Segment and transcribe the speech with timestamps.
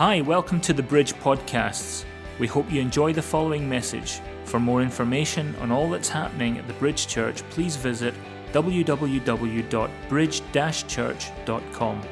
[0.00, 2.06] Hi, welcome to the Bridge Podcasts.
[2.38, 4.20] We hope you enjoy the following message.
[4.44, 8.14] For more information on all that's happening at the Bridge Church, please visit
[8.54, 10.42] www.bridge
[10.88, 12.02] church.com.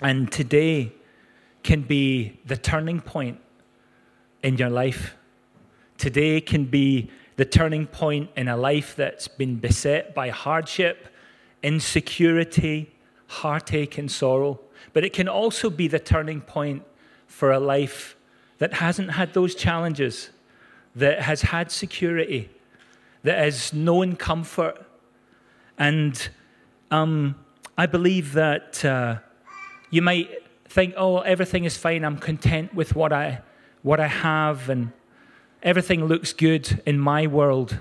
[0.00, 0.94] And today
[1.62, 3.38] can be the turning point
[4.42, 5.14] in your life.
[5.98, 11.08] Today can be the turning point in a life that's been beset by hardship,
[11.62, 12.91] insecurity,
[13.32, 14.60] heartache, and sorrow.
[14.92, 16.82] But it can also be the turning point
[17.26, 18.16] for a life
[18.58, 20.30] that hasn't had those challenges,
[20.94, 22.50] that has had security,
[23.22, 24.84] that has known comfort.
[25.78, 26.28] And
[26.90, 27.34] um,
[27.76, 29.16] I believe that uh,
[29.90, 30.28] you might
[30.68, 33.40] think, oh, everything is fine, I'm content with what I,
[33.82, 34.92] what I have, and
[35.62, 37.78] everything looks good in my world.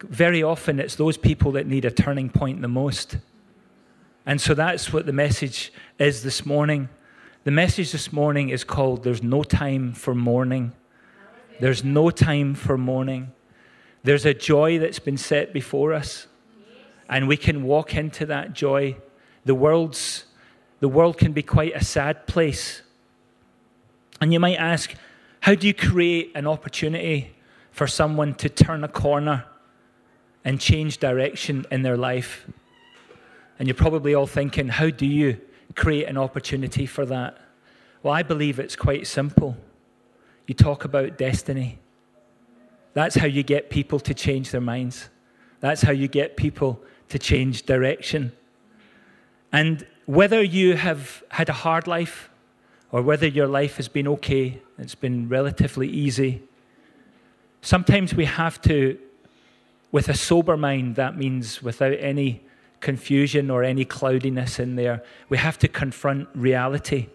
[0.00, 3.18] Very often, it's those people that need a turning point the most.
[4.24, 6.88] And so that's what the message is this morning.
[7.44, 10.72] The message this morning is called There's No Time for Mourning.
[11.60, 13.32] There's no time for mourning.
[14.04, 16.26] There's a joy that's been set before us,
[17.08, 18.96] and we can walk into that joy.
[19.44, 20.24] The world's
[20.80, 22.82] the world can be quite a sad place.
[24.20, 24.92] And you might ask,
[25.38, 27.36] how do you create an opportunity
[27.70, 29.44] for someone to turn a corner
[30.44, 32.48] and change direction in their life?
[33.58, 35.40] And you're probably all thinking, how do you
[35.74, 37.38] create an opportunity for that?
[38.02, 39.56] Well, I believe it's quite simple.
[40.46, 41.78] You talk about destiny.
[42.94, 45.08] That's how you get people to change their minds.
[45.60, 48.32] That's how you get people to change direction.
[49.52, 52.30] And whether you have had a hard life
[52.90, 56.42] or whether your life has been okay, it's been relatively easy,
[57.60, 58.98] sometimes we have to,
[59.92, 62.42] with a sober mind, that means without any
[62.82, 67.08] confusion or any cloudiness in there, we have to confront reality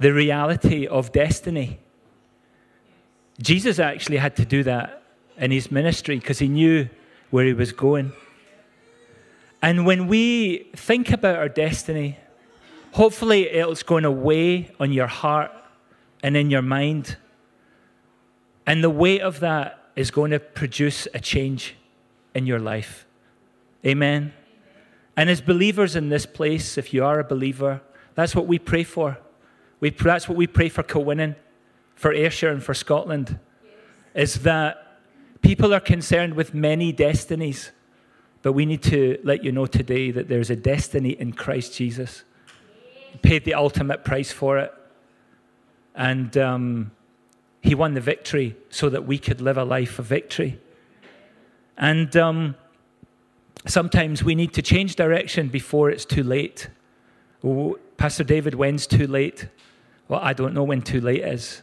[0.00, 1.78] the reality of destiny.
[3.40, 5.02] Jesus actually had to do that
[5.36, 6.88] in his ministry because he knew
[7.30, 8.12] where he was going.
[9.62, 12.18] And when we think about our destiny,
[12.92, 15.52] hopefully it's going to weigh on your heart
[16.22, 17.18] and in your mind.
[18.66, 21.76] And the weight of that is going to produce a change
[22.34, 23.06] in your life.
[23.84, 24.32] Amen.
[25.16, 27.82] And as believers in this place, if you are a believer,
[28.14, 29.18] that's what we pray for.
[29.80, 31.36] We, that's what we pray for Kilwinning,
[31.94, 33.38] for Ayrshire, and for Scotland,
[34.14, 34.98] is that
[35.42, 37.70] people are concerned with many destinies.
[38.42, 42.24] But we need to let you know today that there's a destiny in Christ Jesus.
[43.12, 44.72] He paid the ultimate price for it.
[45.94, 46.92] And um,
[47.62, 50.58] he won the victory so that we could live a life of victory.
[51.76, 52.54] And um,
[53.66, 56.68] sometimes we need to change direction before it's too late.
[57.44, 59.48] Oh, Pastor David, when's too late?
[60.08, 61.62] Well, I don't know when too late is.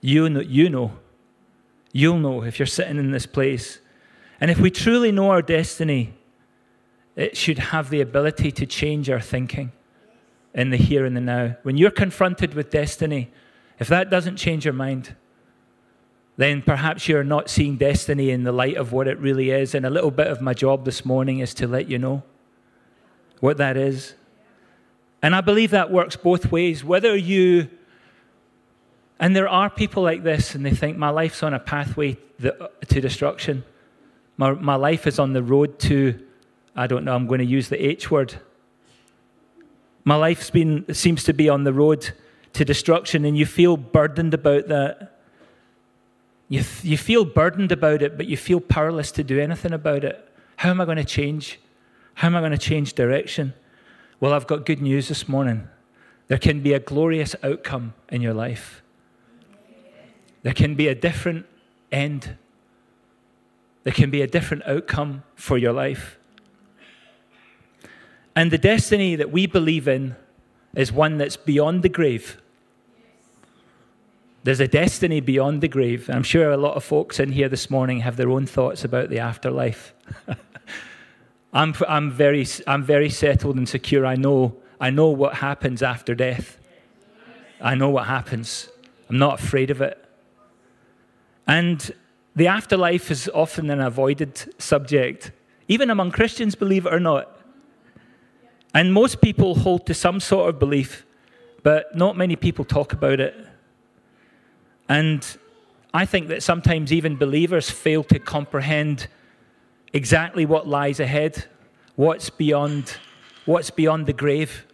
[0.00, 0.92] You know, you know.
[1.92, 3.80] You'll know if you're sitting in this place
[4.40, 6.14] and if we truly know our destiny,
[7.16, 9.72] it should have the ability to change our thinking
[10.54, 11.56] in the here and the now.
[11.62, 13.30] When you're confronted with destiny,
[13.78, 15.14] if that doesn't change your mind,
[16.36, 19.74] then perhaps you're not seeing destiny in the light of what it really is.
[19.74, 22.22] And a little bit of my job this morning is to let you know
[23.40, 24.14] what that is.
[25.22, 26.82] And I believe that works both ways.
[26.82, 27.68] Whether you,
[29.18, 33.00] and there are people like this, and they think my life's on a pathway to
[33.00, 33.64] destruction.
[34.38, 36.18] My, my life is on the road to,
[36.74, 38.40] I don't know, I'm going to use the H word.
[40.04, 42.12] My been, seems to be on the road
[42.54, 45.09] to destruction, and you feel burdened about that.
[46.50, 50.28] You, you feel burdened about it, but you feel powerless to do anything about it.
[50.56, 51.58] How am I going to change?
[52.14, 53.54] How am I going to change direction?
[54.20, 55.66] Well, I've got good news this morning.
[56.28, 58.82] There can be a glorious outcome in your life.
[60.42, 61.46] There can be a different
[61.90, 62.36] end
[63.82, 66.18] there can be a different outcome for your life.
[68.36, 70.16] And the destiny that we believe in
[70.74, 72.40] is one that's beyond the grave.
[74.42, 76.08] There's a destiny beyond the grave.
[76.08, 79.10] I'm sure a lot of folks in here this morning have their own thoughts about
[79.10, 79.92] the afterlife.
[81.52, 84.06] I'm, I'm, very, I'm very settled and secure.
[84.06, 86.58] I know, I know what happens after death.
[87.60, 88.70] I know what happens.
[89.10, 90.02] I'm not afraid of it.
[91.46, 91.92] And
[92.34, 95.32] the afterlife is often an avoided subject,
[95.68, 97.36] even among Christians, believe it or not.
[98.72, 101.04] And most people hold to some sort of belief,
[101.62, 103.34] but not many people talk about it.
[104.90, 105.24] And
[105.94, 109.06] I think that sometimes even believers fail to comprehend
[109.92, 111.44] exactly what lies ahead,
[111.94, 112.98] what's beyond
[113.44, 114.66] what's beyond the grave.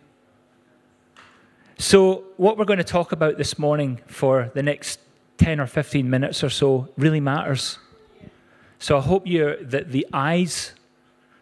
[1.78, 5.00] So, what we're going to talk about this morning for the next
[5.36, 7.78] 10 or 15 minutes or so really matters.
[8.78, 10.72] So, I hope you that the eyes,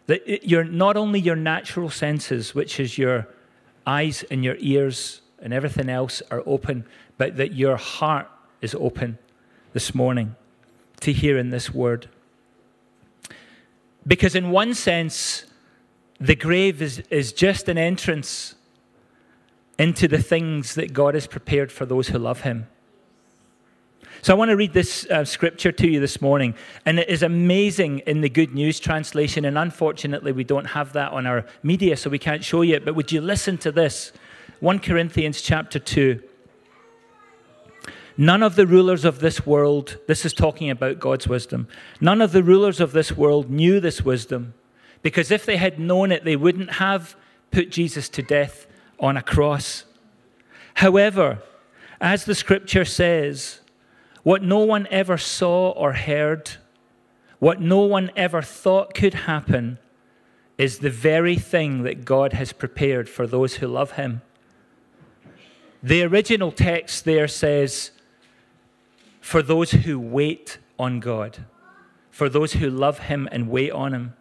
[0.07, 3.29] that you're not only your natural senses, which is your
[3.87, 6.85] eyes and your ears and everything else, are open,
[7.17, 8.27] but that your heart
[8.61, 9.17] is open
[9.73, 10.35] this morning
[11.01, 12.09] to hearing this word.
[14.07, 15.45] Because, in one sense,
[16.19, 18.55] the grave is, is just an entrance
[19.77, 22.67] into the things that God has prepared for those who love Him.
[24.21, 26.55] So I want to read this uh, scripture to you this morning,
[26.85, 29.45] and it is amazing in the Good News translation.
[29.45, 32.85] And unfortunately, we don't have that on our media, so we can't show you it.
[32.85, 34.13] But would you listen to this?
[34.61, 36.23] 1 Corinthians chapter 2.
[38.17, 41.67] None of the rulers of this world, this is talking about God's wisdom,
[41.99, 44.53] none of the rulers of this world knew this wisdom,
[45.01, 47.15] because if they had known it, they wouldn't have
[47.51, 48.67] put Jesus to death
[48.99, 49.83] on a cross.
[50.75, 51.39] However,
[51.99, 53.59] as the scripture says,
[54.23, 56.51] what no one ever saw or heard,
[57.39, 59.77] what no one ever thought could happen,
[60.57, 64.21] is the very thing that God has prepared for those who love Him.
[65.83, 67.91] The original text there says,
[69.25, 71.45] for those who wait on God,
[72.11, 74.13] for those who love Him and wait on Him.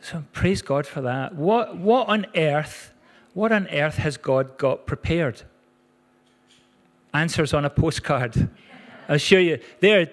[0.00, 1.34] So praise God for that.
[1.34, 2.92] What, what on earth,
[3.32, 5.42] what on earth has God got prepared?
[7.12, 8.48] Answers on a postcard.
[9.08, 9.58] I'll show you.
[9.80, 10.08] There,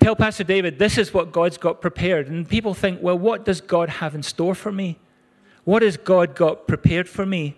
[0.00, 2.28] tell Pastor David, this is what God's got prepared.
[2.28, 4.98] And people think, well, what does God have in store for me?
[5.64, 7.56] What has God got prepared for me?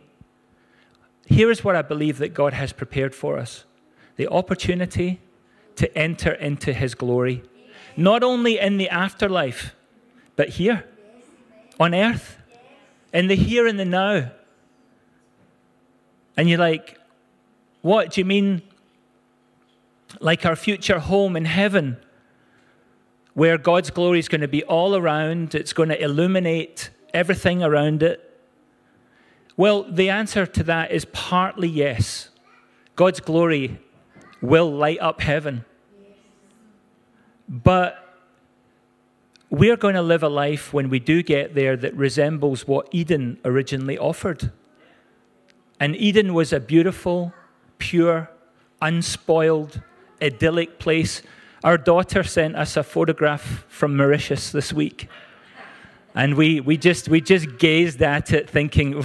[1.27, 3.63] Here is what I believe that God has prepared for us
[4.17, 5.21] the opportunity
[5.81, 7.43] to enter into his glory,
[7.97, 9.75] not only in the afterlife,
[10.37, 10.85] but here
[11.79, 12.37] on earth,
[13.15, 14.31] in the here and the now.
[16.37, 16.99] And you're like,
[17.81, 18.61] what do you mean?
[20.21, 21.97] Like our future home in heaven,
[23.33, 28.03] where God's glory is going to be all around, it's going to illuminate everything around
[28.03, 28.21] it.
[29.57, 32.29] Well, the answer to that is partly yes.
[32.97, 33.81] God's glory
[34.43, 35.65] will light up heaven.
[37.51, 38.07] But
[39.51, 43.39] we're going to live a life when we do get there that resembles what Eden
[43.45, 44.53] originally offered.
[45.81, 47.35] And Eden was a beautiful,
[47.79, 48.31] pure,
[48.81, 49.83] unspoiled,
[50.23, 51.23] idyllic place.
[51.65, 55.09] Our daughter sent us a photograph from Mauritius this week.
[56.15, 59.03] And we, we, just, we just gazed at it thinking,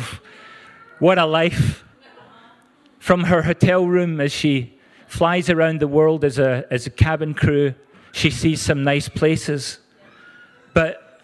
[1.00, 1.84] what a life.
[3.00, 4.78] From her hotel room as she
[5.08, 7.74] flies around the world as a, as a cabin crew,
[8.16, 9.80] she sees some nice places.
[10.74, 11.20] But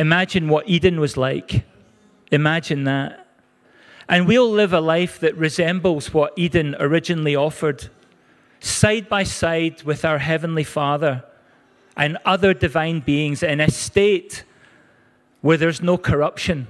[0.00, 1.64] imagine what Eden was like.
[2.32, 3.28] Imagine that.
[4.08, 7.88] And we'll live a life that resembles what Eden originally offered,
[8.58, 11.22] side by side with our Heavenly Father
[11.96, 14.42] and other divine beings in a state
[15.40, 16.66] where there's no corruption.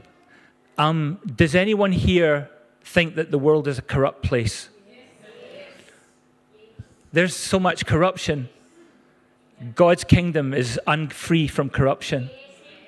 [0.76, 2.50] Um, does anyone here
[2.82, 4.68] think that the world is a corrupt place?
[7.14, 8.50] There's so much corruption.
[9.74, 12.30] God's kingdom is unfree from corruption.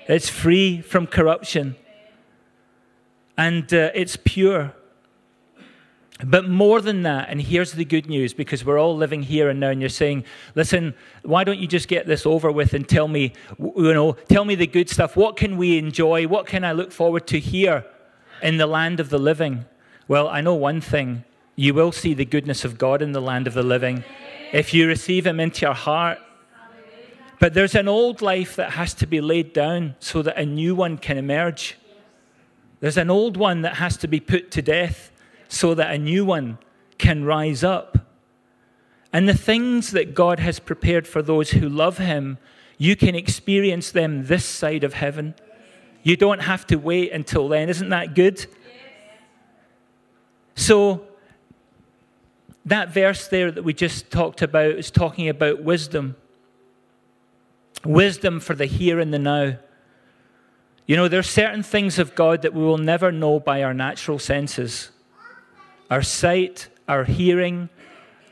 [0.09, 1.77] It's free from corruption.
[3.37, 4.75] And uh, it's pure.
[6.25, 9.59] But more than that, and here's the good news because we're all living here and
[9.59, 10.25] now, and you're saying,
[10.55, 14.45] listen, why don't you just get this over with and tell me, you know, tell
[14.45, 15.17] me the good stuff.
[15.17, 16.27] What can we enjoy?
[16.27, 17.87] What can I look forward to here
[18.43, 19.65] in the land of the living?
[20.09, 21.25] Well, I know one thing
[21.57, 24.05] you will see the goodness of God in the land of the living.
[24.53, 26.19] If you receive Him into your heart,
[27.40, 30.75] but there's an old life that has to be laid down so that a new
[30.75, 31.78] one can emerge.
[32.80, 35.11] There's an old one that has to be put to death
[35.49, 36.59] so that a new one
[36.99, 37.99] can rise up.
[39.11, 42.37] And the things that God has prepared for those who love Him,
[42.76, 45.35] you can experience them this side of heaven.
[46.02, 47.70] You don't have to wait until then.
[47.70, 48.47] Isn't that good?
[50.54, 51.06] So,
[52.66, 56.16] that verse there that we just talked about is talking about wisdom
[57.85, 59.57] wisdom for the here and the now.
[60.87, 63.75] You know, there are certain things of God that we will never know by our
[63.75, 64.91] natural senses
[65.91, 67.69] our sight, our hearing,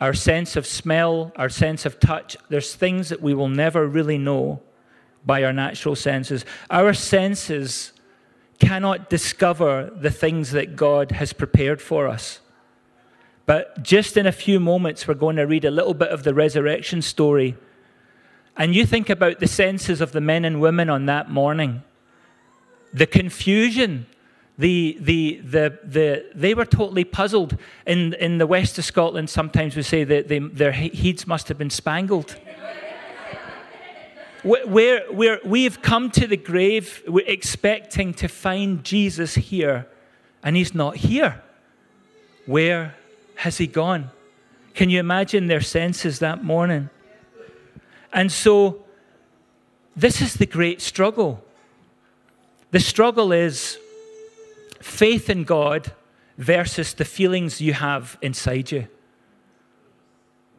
[0.00, 2.36] our sense of smell, our sense of touch.
[2.48, 4.62] There's things that we will never really know
[5.26, 6.44] by our natural senses.
[6.70, 7.92] Our senses
[8.60, 12.40] cannot discover the things that God has prepared for us.
[13.44, 16.34] But just in a few moments, we're going to read a little bit of the
[16.34, 17.56] resurrection story
[18.58, 21.82] and you think about the senses of the men and women on that morning,
[22.92, 24.06] the confusion
[24.58, 27.56] the, the, the, the, they were totally puzzled.
[27.86, 31.56] In, in the west of Scotland, sometimes we say that they, their heads must have
[31.56, 32.36] been spangled.
[34.42, 39.86] where, where we've come to the grave we're expecting to find Jesus here,
[40.42, 41.40] and he's not here.
[42.46, 42.96] Where
[43.36, 44.10] has he gone?
[44.74, 46.90] Can you imagine their senses that morning?
[48.12, 48.84] And so,
[49.96, 51.44] this is the great struggle.
[52.70, 53.78] The struggle is
[54.80, 55.92] faith in God
[56.36, 58.86] versus the feelings you have inside you.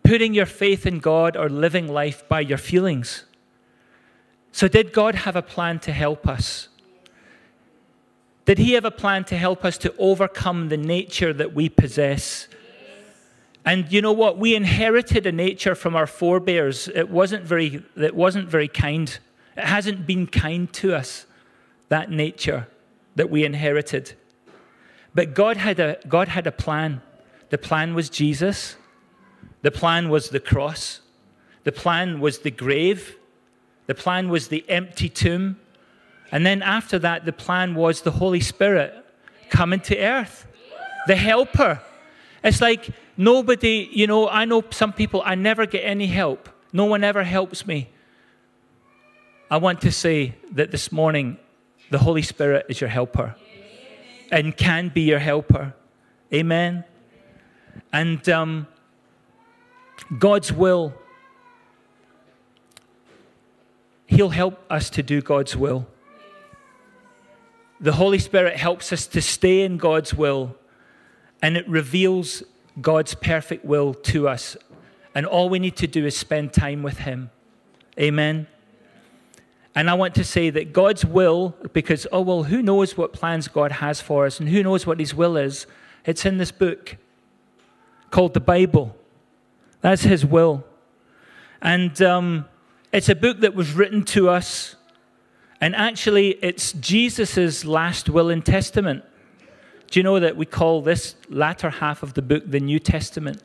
[0.03, 3.25] Putting your faith in God or living life by your feelings.
[4.51, 6.67] So, did God have a plan to help us?
[8.45, 12.47] Did He have a plan to help us to overcome the nature that we possess?
[13.65, 14.37] And you know what?
[14.37, 16.87] We inherited a nature from our forebears.
[16.87, 19.17] It wasn't very, it wasn't very kind.
[19.57, 21.25] It hasn't been kind to us,
[21.89, 22.67] that nature
[23.15, 24.13] that we inherited.
[25.13, 27.01] But God had a, God had a plan.
[27.49, 28.75] The plan was Jesus,
[29.61, 31.01] the plan was the cross,
[31.63, 33.17] the plan was the grave,
[33.87, 35.59] the plan was the empty tomb.
[36.31, 38.93] And then after that, the plan was the Holy Spirit
[39.49, 40.45] coming to earth,
[41.07, 41.81] the helper.
[42.43, 42.89] It's like
[43.19, 46.49] nobody, you know, I know some people, I never get any help.
[46.71, 47.89] No one ever helps me.
[49.51, 51.37] I want to say that this morning
[51.91, 53.35] the Holy Spirit is your helper
[54.31, 55.73] and can be your helper.
[56.33, 56.85] Amen.
[57.91, 58.67] And um,
[60.17, 60.93] God's will,
[64.05, 65.87] He'll help us to do God's will.
[67.81, 70.55] The Holy Spirit helps us to stay in God's will,
[71.41, 72.43] and it reveals
[72.81, 74.57] God's perfect will to us.
[75.15, 77.31] And all we need to do is spend time with Him.
[77.99, 78.47] Amen.
[79.75, 83.47] And I want to say that God's will, because, oh, well, who knows what plans
[83.47, 85.67] God has for us and who knows what His will is?
[86.05, 86.97] It's in this book
[88.11, 88.95] called the Bible.
[89.81, 90.63] That's His will.
[91.61, 92.45] And um,
[92.91, 94.75] it's a book that was written to us.
[95.61, 99.03] And actually, it's Jesus' last will and testament.
[99.89, 103.41] Do you know that we call this latter half of the book the New Testament?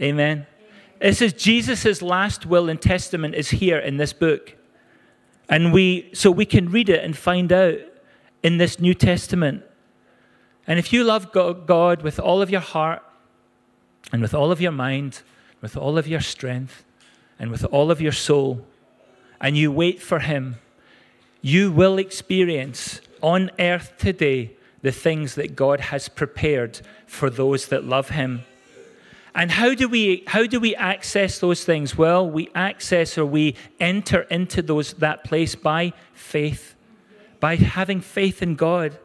[0.00, 0.46] Amen.
[1.00, 4.56] It says Jesus' last will and testament is here in this book.
[5.48, 7.78] And we, so we can read it and find out
[8.42, 9.64] in this New Testament.
[10.66, 13.02] And if you love God with all of your heart
[14.12, 15.22] and with all of your mind,
[15.60, 16.84] with all of your strength
[17.38, 18.64] and with all of your soul,
[19.40, 20.56] and you wait for Him,
[21.40, 27.84] you will experience on earth today the things that God has prepared for those that
[27.84, 28.42] love Him.
[29.34, 31.96] And how do we how do we access those things?
[31.96, 36.74] Well, we access or we enter into those that place by faith,
[37.40, 38.98] by having faith in God.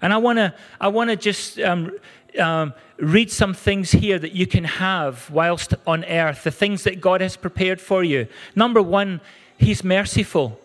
[0.00, 1.96] And I want to I want to just um,
[2.40, 7.00] um, read some things here that you can have whilst on earth, the things that
[7.00, 8.26] God has prepared for you.
[8.56, 9.20] Number one,
[9.58, 10.58] He's merciful.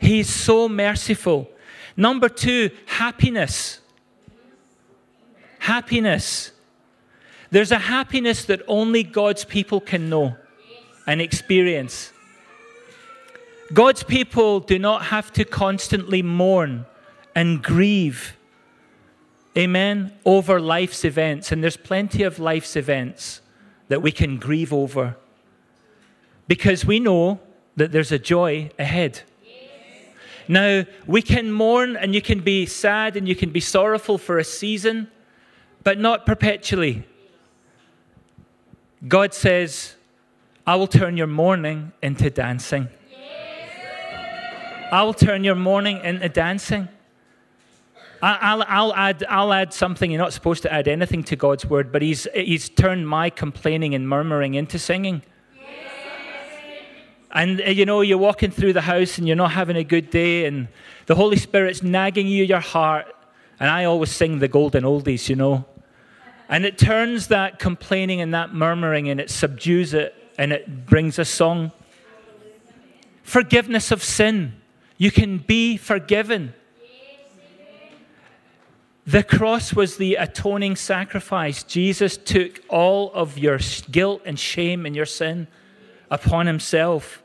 [0.00, 1.50] He's so merciful.
[2.00, 3.78] Number two, happiness.
[5.58, 6.50] Happiness.
[7.50, 10.34] There's a happiness that only God's people can know
[11.06, 12.10] and experience.
[13.74, 16.86] God's people do not have to constantly mourn
[17.34, 18.34] and grieve,
[19.54, 21.52] amen, over life's events.
[21.52, 23.42] And there's plenty of life's events
[23.88, 25.16] that we can grieve over
[26.48, 27.40] because we know
[27.76, 29.20] that there's a joy ahead.
[30.50, 34.36] Now, we can mourn and you can be sad and you can be sorrowful for
[34.36, 35.08] a season,
[35.84, 37.04] but not perpetually.
[39.06, 39.94] God says,
[40.66, 42.88] I will turn your mourning into dancing.
[44.90, 46.88] I will turn your mourning into dancing.
[48.20, 50.10] I'll, I'll, add, I'll add something.
[50.10, 53.94] You're not supposed to add anything to God's word, but He's, he's turned my complaining
[53.94, 55.22] and murmuring into singing.
[57.32, 60.10] And uh, you know, you're walking through the house and you're not having a good
[60.10, 60.68] day, and
[61.06, 63.14] the Holy Spirit's nagging you your heart.
[63.58, 65.66] And I always sing the golden oldies, you know.
[66.48, 71.18] And it turns that complaining and that murmuring and it subdues it and it brings
[71.18, 71.70] a song.
[73.22, 74.54] Forgiveness of sin.
[74.96, 76.54] You can be forgiven.
[79.06, 81.62] The cross was the atoning sacrifice.
[81.62, 83.58] Jesus took all of your
[83.90, 85.46] guilt and shame and your sin
[86.10, 87.22] upon himself.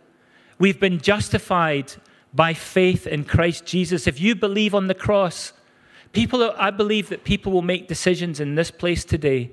[0.60, 1.94] We've been justified
[2.34, 4.08] by faith in Christ Jesus.
[4.08, 5.54] If you believe on the cross,
[6.16, 9.52] People, I believe that people will make decisions in this place today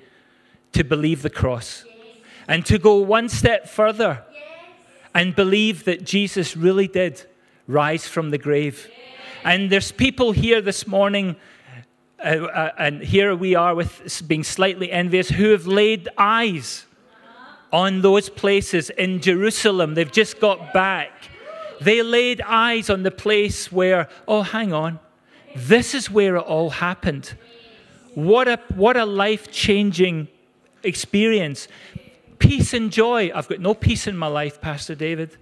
[0.71, 1.85] to believe the cross
[2.47, 4.23] and to go one step further
[5.13, 7.27] and believe that Jesus really did
[7.67, 8.89] rise from the grave
[9.43, 11.35] And there's people here this morning,
[12.25, 16.87] uh, uh, and here we are with being slightly envious, who have laid eyes
[17.73, 19.95] on those places in Jerusalem.
[19.95, 21.11] They've just got back.
[21.81, 25.01] They laid eyes on the place where, oh, hang on,
[25.57, 27.35] this is where it all happened.
[28.15, 30.29] What a, what a life changing
[30.83, 31.67] experience.
[32.39, 33.31] Peace and joy.
[33.35, 35.37] I've got no peace in my life, Pastor David.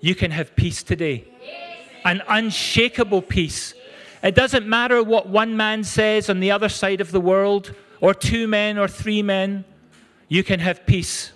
[0.00, 1.26] You can have peace today.
[2.04, 3.74] An unshakable peace.
[4.22, 8.14] It doesn't matter what one man says on the other side of the world, or
[8.14, 9.64] two men, or three men.
[10.28, 11.32] You can have peace.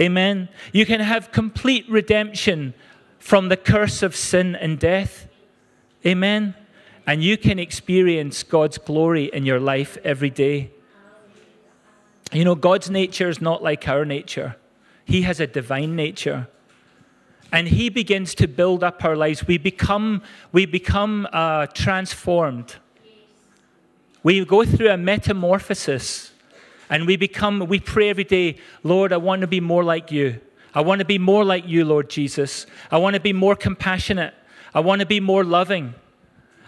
[0.00, 0.48] Amen.
[0.72, 2.72] You can have complete redemption
[3.18, 5.28] from the curse of sin and death.
[6.06, 6.54] Amen.
[7.06, 10.70] And you can experience God's glory in your life every day.
[12.32, 14.56] You know, God's nature is not like our nature,
[15.04, 16.48] He has a divine nature.
[17.52, 19.46] And He begins to build up our lives.
[19.46, 22.76] We become, we become uh, transformed.
[24.22, 26.30] We go through a metamorphosis
[26.90, 30.40] and we become, we pray every day, Lord, I want to be more like you.
[30.74, 32.66] I want to be more like you, Lord Jesus.
[32.90, 34.34] I want to be more compassionate.
[34.74, 35.94] I want to be more loving.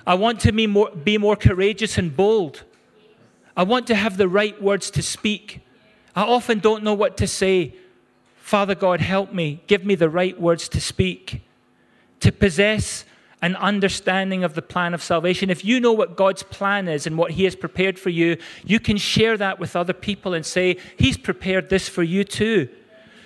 [0.07, 2.63] I want to be more, be more courageous and bold.
[3.57, 5.61] I want to have the right words to speak.
[6.15, 7.75] I often don't know what to say.
[8.37, 9.63] Father God, help me.
[9.67, 11.43] Give me the right words to speak,
[12.21, 13.05] to possess
[13.43, 15.51] an understanding of the plan of salvation.
[15.51, 18.79] If you know what God's plan is and what He has prepared for you, you
[18.79, 22.69] can share that with other people and say, He's prepared this for you too.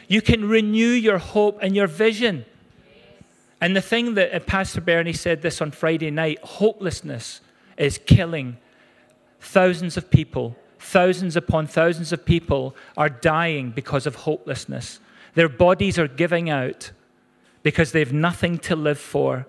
[0.08, 2.46] You can renew your hope and your vision.
[3.60, 7.40] And the thing that uh, Pastor Bernie said this on Friday night hopelessness
[7.76, 8.56] is killing
[9.40, 10.56] thousands of people.
[10.78, 15.00] Thousands upon thousands of people are dying because of hopelessness.
[15.34, 16.92] Their bodies are giving out
[17.62, 19.46] because they have nothing to live for.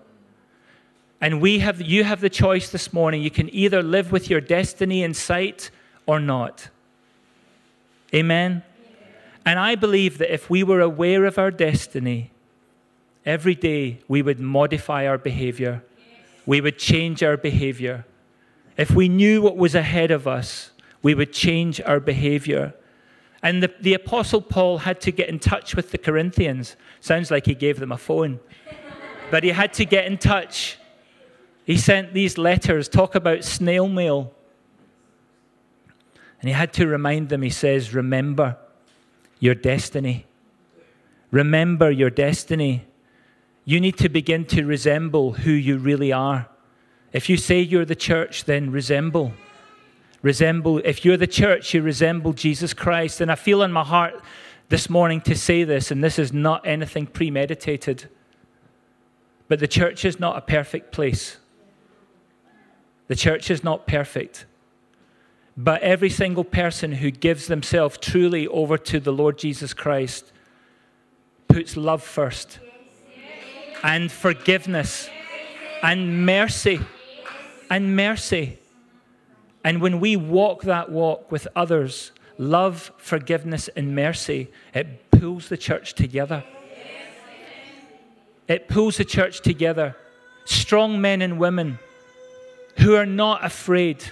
[1.19, 3.21] And we have, you have the choice this morning.
[3.23, 5.71] You can either live with your destiny in sight
[6.05, 6.69] or not.
[8.13, 8.63] Amen?
[9.45, 12.31] And I believe that if we were aware of our destiny,
[13.25, 15.83] every day we would modify our behavior,
[16.45, 18.05] we would change our behavior.
[18.77, 22.73] If we knew what was ahead of us, we would change our behavior.
[23.41, 26.75] And the, the Apostle Paul had to get in touch with the Corinthians.
[26.99, 28.39] Sounds like he gave them a phone.
[29.31, 30.77] but he had to get in touch
[31.67, 34.31] he sent these letters, talk about snail mail.
[36.39, 38.55] And he had to remind them, he says, Remember
[39.41, 40.25] your destiny.
[41.29, 42.85] Remember your destiny.
[43.65, 46.47] You need to begin to resemble who you really are.
[47.11, 49.33] If you say you're the church, then resemble.
[50.21, 50.77] Resemble.
[50.85, 53.19] If you're the church, you resemble Jesus Christ.
[53.19, 54.23] And I feel in my heart
[54.69, 58.07] this morning to say this, and this is not anything premeditated.
[59.49, 61.35] But the church is not a perfect place.
[63.07, 64.45] The church is not perfect.
[65.55, 70.31] But every single person who gives themselves truly over to the Lord Jesus Christ
[71.47, 72.59] puts love first,
[73.83, 75.09] and forgiveness,
[75.81, 76.79] and mercy,
[77.71, 78.59] and mercy.
[79.63, 85.57] And when we walk that walk with others, love, forgiveness, and mercy, it pulls the
[85.57, 86.43] church together.
[88.47, 89.95] It pulls the church together.
[90.45, 91.79] Strong men and women
[92.79, 94.03] who are not afraid,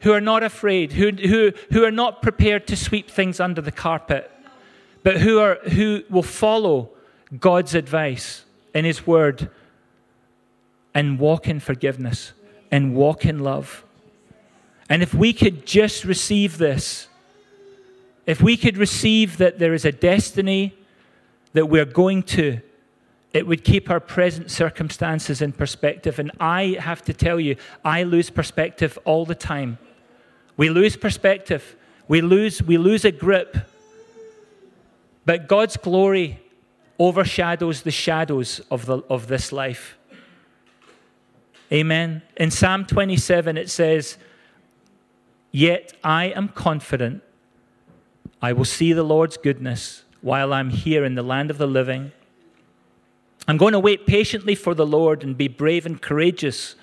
[0.00, 3.72] who are not afraid, who, who, who are not prepared to sweep things under the
[3.72, 4.30] carpet,
[5.02, 6.90] but who, are, who will follow
[7.38, 9.50] God's advice in His Word
[10.94, 12.32] and walk in forgiveness
[12.70, 13.84] and walk in love.
[14.88, 17.08] And if we could just receive this,
[18.26, 20.74] if we could receive that there is a destiny
[21.52, 22.60] that we're going to,
[23.32, 26.18] it would keep our present circumstances in perspective.
[26.18, 29.78] And I have to tell you, I lose perspective all the time.
[30.56, 31.76] We lose perspective,
[32.08, 33.56] we lose, we lose a grip.
[35.26, 36.40] But God's glory
[36.98, 39.98] overshadows the shadows of, the, of this life.
[41.70, 42.22] Amen.
[42.36, 44.16] In Psalm 27, it says,
[45.50, 47.22] Yet I am confident
[48.40, 52.12] I will see the Lord's goodness while I'm here in the land of the living.
[53.48, 56.74] I'm going to wait patiently for the Lord and be brave and courageous.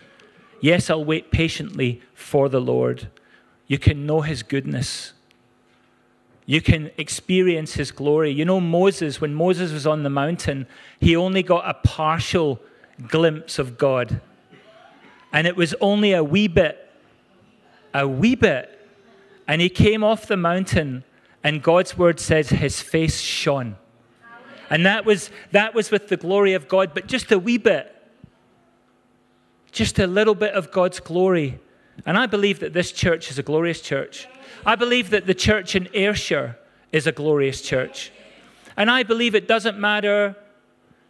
[0.62, 3.10] Yes, I'll wait patiently for the Lord.
[3.68, 5.14] You can know his goodness.
[6.46, 8.32] You can experience his glory.
[8.32, 10.68] You know, Moses, when Moses was on the mountain,
[11.00, 12.62] he only got a partial
[13.08, 14.22] glimpse of God.
[15.32, 16.92] And it was only a wee bit,
[17.94, 18.70] a wee bit.
[19.48, 21.04] And he came off the mountain,
[21.44, 23.76] and God's word says his face shone.
[24.74, 27.96] And that was, that was with the glory of God, but just a wee bit.
[29.72, 31.60] just a little bit of God's glory.
[32.08, 34.28] And I believe that this church is a glorious church.
[34.66, 36.58] I believe that the church in Ayrshire
[36.92, 38.12] is a glorious church.
[38.76, 40.36] And I believe it doesn't matter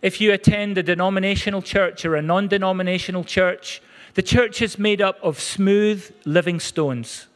[0.02, 3.82] if you attend a denominational church or a non denominational church,
[4.16, 7.28] the church is made up of smooth living stones.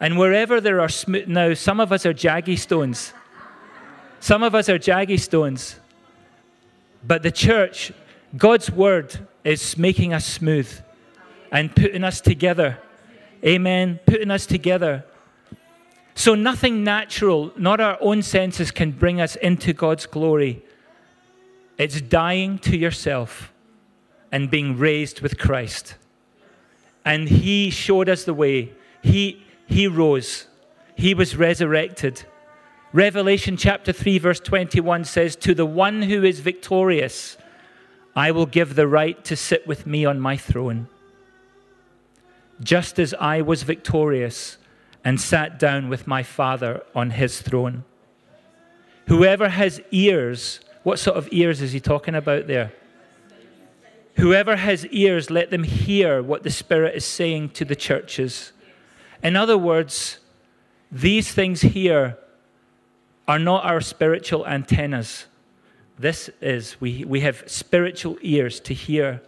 [0.00, 3.14] And wherever there are smooth, now some of us are jaggy stones.
[4.22, 5.80] Some of us are jaggy stones.
[7.02, 7.90] But the church,
[8.36, 10.70] God's word, is making us smooth
[11.50, 12.78] and putting us together.
[13.44, 13.98] Amen.
[14.06, 15.04] Putting us together.
[16.14, 20.62] So nothing natural, not our own senses, can bring us into God's glory.
[21.76, 23.52] It's dying to yourself
[24.30, 25.96] and being raised with Christ.
[27.04, 28.72] And He showed us the way.
[29.02, 30.46] He, he rose,
[30.94, 32.24] He was resurrected.
[32.92, 37.38] Revelation chapter 3, verse 21 says, To the one who is victorious,
[38.14, 40.88] I will give the right to sit with me on my throne.
[42.62, 44.58] Just as I was victorious
[45.02, 47.84] and sat down with my Father on his throne.
[49.08, 52.72] Whoever has ears, what sort of ears is he talking about there?
[54.16, 58.52] Whoever has ears, let them hear what the Spirit is saying to the churches.
[59.22, 60.18] In other words,
[60.90, 62.18] these things here
[63.26, 65.26] are not our spiritual antennas.
[65.98, 69.22] This is, we, we have spiritual ears to hear.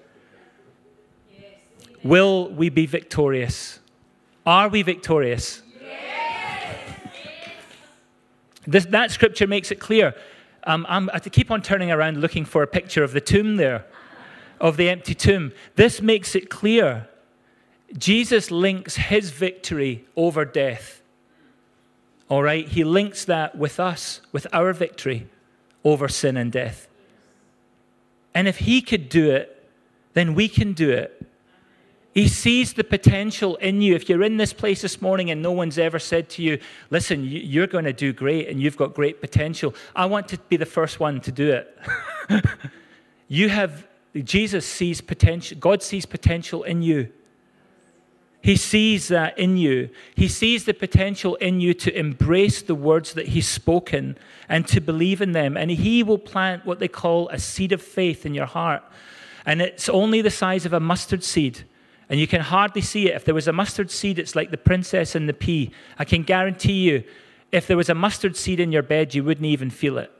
[2.02, 3.78] Will we be victorious?
[4.44, 5.62] Are we victorious?
[8.66, 10.14] This, that scripture makes it clear.
[10.66, 13.84] Um, i keep on turning around looking for a picture of the tomb there,
[14.60, 15.52] of the empty tomb.
[15.76, 17.08] This makes it clear.
[17.96, 21.02] Jesus links his victory over death.
[22.28, 22.66] All right?
[22.66, 25.28] He links that with us, with our victory
[25.84, 26.88] over sin and death.
[28.34, 29.50] And if he could do it,
[30.14, 31.24] then we can do it.
[32.14, 33.96] He sees the potential in you.
[33.96, 36.60] If you're in this place this morning and no one's ever said to you,
[36.90, 40.56] listen, you're going to do great and you've got great potential, I want to be
[40.56, 41.78] the first one to do it.
[43.28, 47.12] you have, Jesus sees potential, God sees potential in you.
[48.44, 49.88] He sees that in you.
[50.14, 54.80] He sees the potential in you to embrace the words that He's spoken and to
[54.80, 55.56] believe in them.
[55.56, 58.82] And He will plant what they call a seed of faith in your heart.
[59.46, 61.64] And it's only the size of a mustard seed
[62.08, 63.16] and you can hardly see it.
[63.16, 65.70] If there was a mustard seed, it's like the princess and the pea.
[65.98, 67.04] I can guarantee you,
[67.50, 70.10] if there was a mustard seed in your bed, you wouldn't even feel it.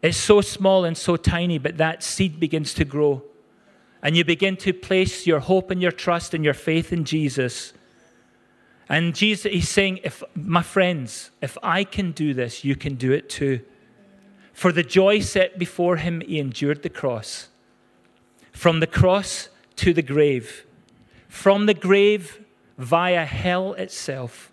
[0.00, 3.22] It's so small and so tiny, but that seed begins to grow.
[4.02, 7.72] And you begin to place your hope and your trust and your faith in Jesus.
[8.88, 13.12] And Jesus, he's saying, if my friends, if I can do this, you can do
[13.12, 13.60] it too.
[14.52, 17.48] For the joy set before him, he endured the cross.
[18.50, 20.66] From the cross to the grave
[21.32, 22.44] from the grave
[22.76, 24.52] via hell itself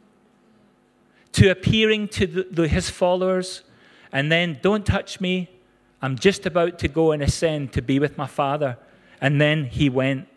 [1.33, 3.63] to appearing to the, the, his followers
[4.13, 5.49] and then, don't touch me.
[6.01, 8.77] I'm just about to go and ascend to be with my Father.
[9.21, 10.27] And then he went.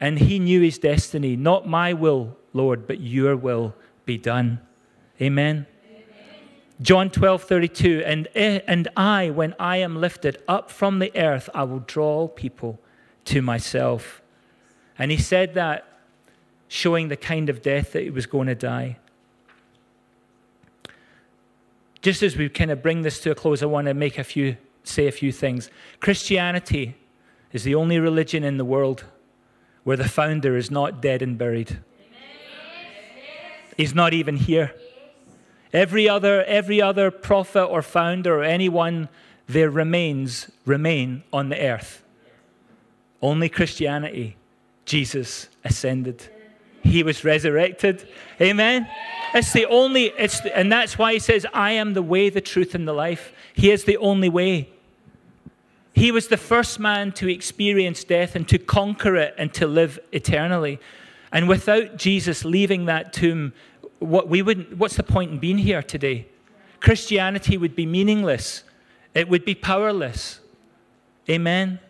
[0.00, 1.36] And he knew his destiny.
[1.36, 4.60] Not my will, Lord, but your will be done.
[5.20, 5.66] Amen.
[6.80, 8.02] John 12, 32.
[8.06, 12.78] And, and I, when I am lifted up from the earth, I will draw people
[13.26, 14.22] to myself.
[14.98, 15.84] And he said that
[16.68, 18.98] showing the kind of death that he was going to die.
[22.00, 24.24] Just as we kind of bring this to a close, I want to make a
[24.24, 25.70] few, say a few things.
[26.00, 26.94] Christianity
[27.52, 29.04] is the only religion in the world
[29.84, 31.78] where the founder is not dead and buried.
[33.76, 34.74] He's not even here.
[35.72, 39.08] Every other, every other prophet or founder or anyone,
[39.46, 42.02] their remains remain on the earth.
[43.22, 44.36] Only Christianity
[44.84, 46.22] Jesus ascended.
[46.82, 48.08] He was resurrected.
[48.40, 48.88] Amen.
[49.34, 52.74] It's the only, it's, and that's why he says, I am the way, the truth,
[52.74, 53.32] and the life.
[53.52, 54.70] He is the only way.
[55.98, 59.98] He was the first man to experience death and to conquer it and to live
[60.12, 60.78] eternally.
[61.32, 63.52] And without Jesus leaving that tomb,
[63.98, 66.28] what we wouldn't, what's the point in being here today?
[66.78, 68.62] Christianity would be meaningless.
[69.12, 70.38] It would be powerless.
[71.28, 71.80] Amen.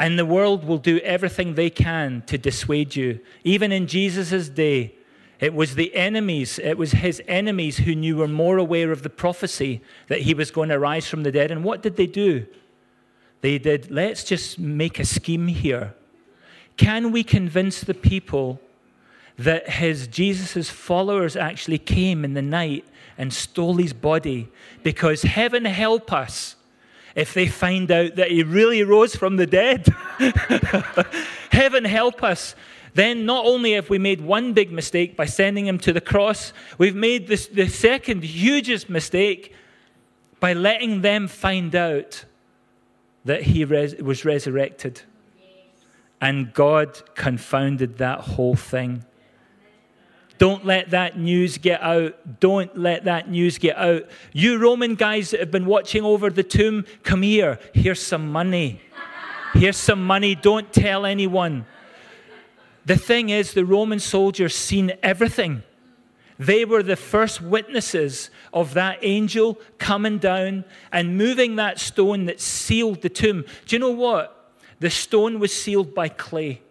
[0.00, 3.20] And the world will do everything they can to dissuade you.
[3.44, 4.96] Even in Jesus' day,
[5.40, 9.10] it was the enemies, it was his enemies who knew were more aware of the
[9.10, 11.50] prophecy that he was going to rise from the dead.
[11.50, 12.46] And what did they do?
[13.40, 15.94] They did, let's just make a scheme here.
[16.76, 18.60] Can we convince the people
[19.36, 22.84] that his Jesus' followers actually came in the night
[23.16, 24.48] and stole his body?
[24.82, 26.56] Because heaven help us
[27.14, 29.88] if they find out that he really rose from the dead.
[31.50, 32.54] Heaven help us.
[32.94, 36.52] Then, not only have we made one big mistake by sending him to the cross,
[36.78, 39.54] we've made this, the second hugest mistake
[40.40, 42.24] by letting them find out
[43.24, 45.02] that he res- was resurrected.
[46.20, 49.04] And God confounded that whole thing.
[50.38, 52.40] Don't let that news get out.
[52.40, 54.04] Don't let that news get out.
[54.32, 57.58] You Roman guys that have been watching over the tomb, come here.
[57.74, 58.80] Here's some money.
[59.54, 60.36] Here's some money.
[60.36, 61.66] Don't tell anyone.
[62.88, 65.62] The thing is, the Roman soldiers seen everything.
[66.38, 72.40] They were the first witnesses of that angel coming down and moving that stone that
[72.40, 73.44] sealed the tomb.
[73.66, 74.54] Do you know what?
[74.80, 76.62] The stone was sealed by clay.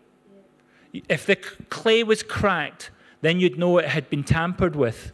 [1.07, 2.89] If the clay was cracked,
[3.21, 5.11] then you'd know it had been tampered with.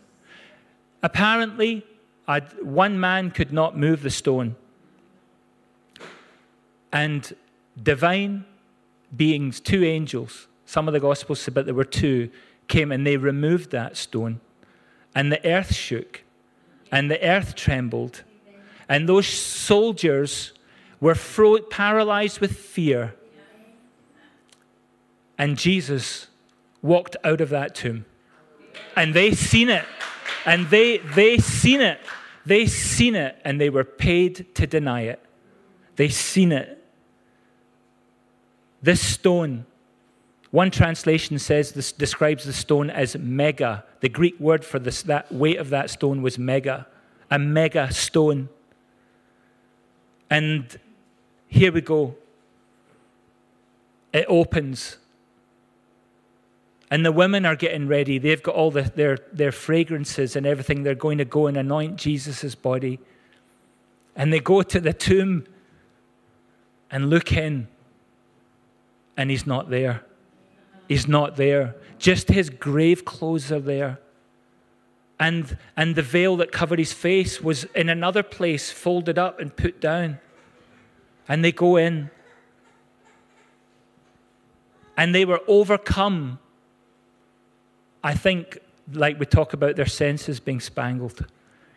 [1.02, 1.86] Apparently,
[2.30, 4.56] I'd, one man could not move the stone.
[6.94, 7.36] And
[7.84, 8.46] divine
[9.14, 12.30] beings, two angels, some of the Gospels say, but there were two,
[12.68, 14.40] came and they removed that stone.
[15.16, 16.24] And the earth shook,
[16.92, 18.24] and the earth trembled.
[18.90, 20.54] And those soldiers
[21.00, 23.16] were fro- paralyzed with fear.
[25.38, 26.28] And Jesus
[26.82, 28.06] walked out of that tomb.
[28.96, 29.86] And they seen it.
[30.46, 32.00] And they they seen it.
[32.46, 35.24] They seen it and they were paid to deny it.
[35.96, 36.84] They seen it.
[38.82, 39.66] This stone,
[40.54, 43.84] one translation says this describes the stone as mega.
[44.02, 46.86] The Greek word for this, that weight of that stone was mega,
[47.32, 48.50] a mega stone.
[50.30, 50.80] And
[51.48, 52.14] here we go.
[54.14, 54.98] It opens
[56.94, 58.20] and the women are getting ready.
[58.20, 60.84] They've got all the, their, their fragrances and everything.
[60.84, 63.00] They're going to go and anoint Jesus' body.
[64.16, 65.48] And they go to the tomb
[66.92, 67.68] and look in,
[69.18, 70.04] and he's not there.
[70.94, 71.76] He's not there.
[71.98, 74.00] Just his grave clothes are there.
[75.20, 79.56] And, and the veil that covered his face was in another place, folded up and
[79.56, 80.20] put down.
[81.28, 82.12] And they go in.
[84.96, 86.40] And they were overcome
[88.04, 88.60] I think,
[88.92, 91.26] like we talk about their senses being spangled,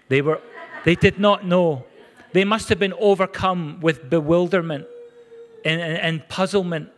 [0.09, 0.41] they, were,
[0.85, 1.85] they did not know.
[2.33, 4.87] They must have been overcome with bewilderment
[5.65, 6.91] and, and, and puzzlement.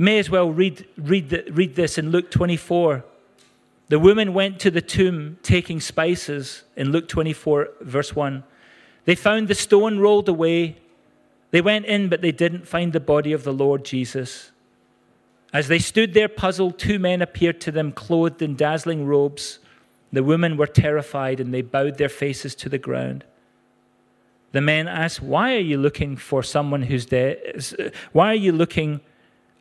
[0.00, 3.04] May as well read, read, the, read this in Luke 24.
[3.90, 8.42] The woman went to the tomb taking spices in Luke 24, verse 1.
[9.04, 10.78] They found the stone rolled away.
[11.50, 14.52] They went in, but they didn't find the body of the Lord Jesus.
[15.52, 19.58] As they stood there puzzled, two men appeared to them clothed in dazzling robes.
[20.14, 23.24] The women were terrified and they bowed their faces to the ground.
[24.52, 27.92] The men asked, Why are you looking for someone who's dead?
[28.12, 29.02] Why are you looking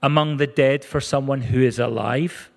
[0.01, 2.49] among the dead for someone who is alive?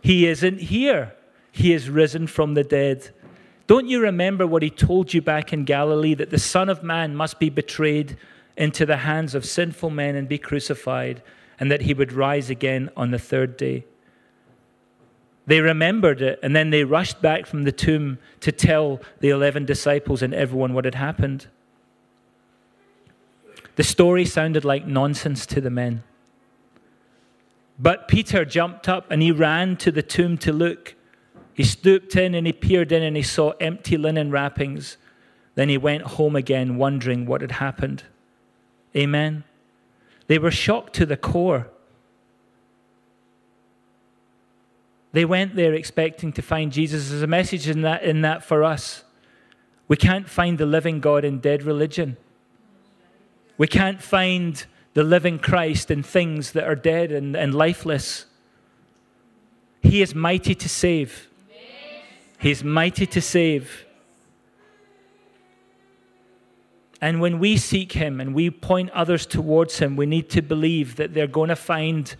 [0.00, 1.14] He isn't here.
[1.50, 3.10] He is risen from the dead.
[3.66, 7.16] Don't you remember what he told you back in Galilee that the Son of Man
[7.16, 8.16] must be betrayed
[8.56, 11.22] into the hands of sinful men and be crucified?
[11.58, 13.84] and that he would rise again on the third day.
[15.46, 19.66] They remembered it, and then they rushed back from the tomb to tell the 11
[19.66, 21.46] disciples and everyone what had happened.
[23.76, 26.02] The story sounded like nonsense to the men.
[27.78, 30.94] But Peter jumped up and he ran to the tomb to look.
[31.54, 34.96] He stooped in and he peered in and he saw empty linen wrappings.
[35.54, 38.04] Then he went home again, wondering what had happened.
[38.96, 39.44] Amen.
[40.26, 41.68] They were shocked to the core.
[45.12, 47.10] They went there expecting to find Jesus.
[47.10, 49.04] There's a message in that, in that for us.
[49.86, 52.16] We can't find the living God in dead religion.
[53.56, 58.26] We can't find the living Christ in things that are dead and, and lifeless.
[59.82, 61.28] He is mighty to save.
[62.38, 63.84] He is mighty to save.
[67.00, 70.96] And when we seek Him and we point others towards Him, we need to believe
[70.96, 72.14] that they're going to find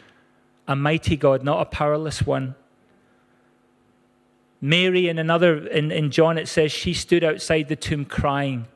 [0.66, 2.54] a mighty God, not a powerless one.
[4.60, 8.66] Mary, in another, in, in John, it says she stood outside the tomb crying.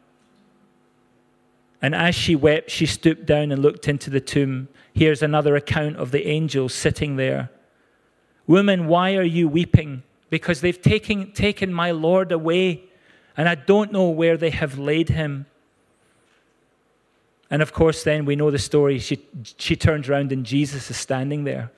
[1.81, 4.69] And as she wept, she stooped down and looked into the tomb.
[4.93, 7.51] Here's another account of the angel sitting there.
[8.47, 10.03] Woman, why are you weeping?
[10.31, 12.85] Because they've taken, taken my Lord away,
[13.37, 15.47] and I don't know where they have laid him.
[17.51, 18.99] And of course, then we know the story.
[18.99, 19.25] She,
[19.57, 21.71] she turns around and Jesus is standing there.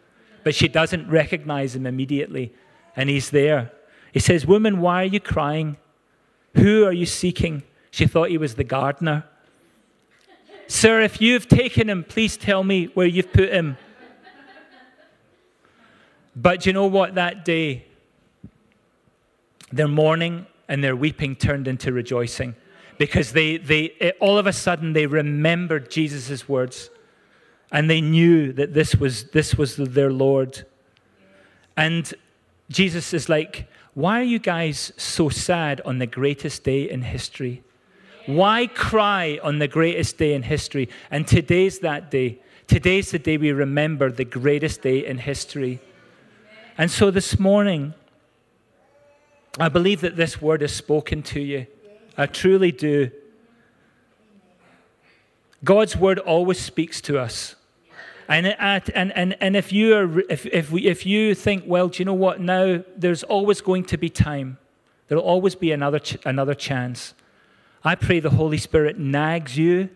[0.42, 2.52] But she doesn't recognize him immediately.
[2.96, 3.70] And he's there.
[4.12, 5.76] He says, Woman, why are you crying?
[6.56, 7.62] Who are you seeking?
[7.90, 9.24] She thought he was the gardener.
[10.70, 13.76] Sir, if you've taken him, please tell me where you've put him.
[16.36, 17.16] But you know what?
[17.16, 17.86] That day,
[19.72, 22.54] their mourning and their weeping turned into rejoicing
[22.98, 26.88] because they, they all of a sudden they remembered Jesus' words
[27.72, 30.64] and they knew that this was, this was their Lord.
[31.76, 32.14] And
[32.68, 37.64] Jesus is like, Why are you guys so sad on the greatest day in history?
[38.26, 40.88] Why cry on the greatest day in history?
[41.10, 42.38] And today's that day.
[42.66, 45.80] Today's the day we remember the greatest day in history.
[46.78, 47.94] And so this morning,
[49.58, 51.66] I believe that this word is spoken to you.
[52.16, 53.10] I truly do.
[55.64, 57.56] God's word always speaks to us.
[58.28, 61.98] And, and, and, and if, you are, if, if, we, if you think, well, do
[61.98, 62.40] you know what?
[62.40, 64.58] Now there's always going to be time,
[65.08, 67.14] there'll always be another, ch- another chance.
[67.82, 69.88] I pray the Holy Spirit nags you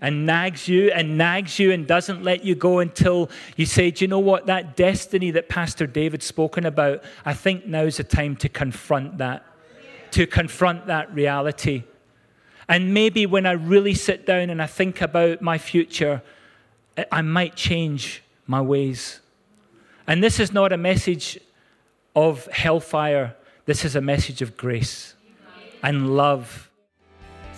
[0.00, 4.04] and nags you and nags you and doesn't let you go until you say, Do
[4.04, 4.46] you know what?
[4.46, 9.44] That destiny that Pastor David's spoken about, I think now's the time to confront that,
[10.12, 11.84] to confront that reality.
[12.68, 16.22] And maybe when I really sit down and I think about my future,
[17.12, 19.20] I might change my ways.
[20.06, 21.38] And this is not a message
[22.16, 25.14] of hellfire, this is a message of grace
[25.82, 26.69] and love